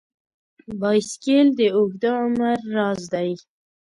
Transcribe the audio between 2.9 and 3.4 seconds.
دی.